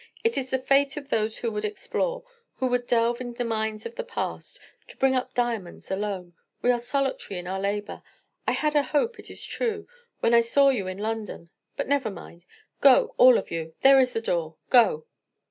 It 0.23 0.35
is 0.35 0.49
the 0.49 0.57
fate 0.57 0.97
of 0.97 1.09
those 1.09 1.37
who 1.37 1.51
would 1.51 1.63
explore, 1.63 2.23
who 2.55 2.65
would 2.69 2.87
delve 2.87 3.21
in 3.21 3.33
the 3.35 3.43
mines 3.45 3.85
of 3.85 3.93
the 3.93 4.03
past, 4.03 4.59
to 4.87 4.97
bring 4.97 5.13
up 5.13 5.35
diamonds 5.35 5.91
alone; 5.91 6.33
we 6.63 6.71
are 6.71 6.79
solitary 6.79 7.39
in 7.39 7.45
our 7.45 7.59
labor. 7.59 8.01
I 8.47 8.53
had 8.53 8.73
a 8.75 8.81
hope, 8.81 9.19
it 9.19 9.29
is 9.29 9.45
true, 9.45 9.87
when 10.19 10.33
I 10.33 10.39
saw 10.39 10.69
you 10.69 10.87
in 10.87 10.97
London; 10.97 11.51
but 11.77 11.87
never 11.87 12.09
mind. 12.09 12.45
Go, 12.79 13.13
all 13.19 13.37
of 13.37 13.51
you; 13.51 13.75
there 13.81 13.99
is 13.99 14.13
the 14.13 14.21
door—go!" 14.21 15.05